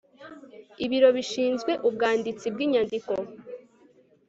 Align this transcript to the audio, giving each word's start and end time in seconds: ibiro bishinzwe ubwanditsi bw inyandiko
ibiro 0.85 1.09
bishinzwe 1.17 1.71
ubwanditsi 1.87 2.45
bw 2.53 2.59
inyandiko 2.65 3.13